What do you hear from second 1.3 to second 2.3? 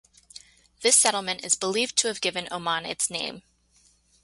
is believed to have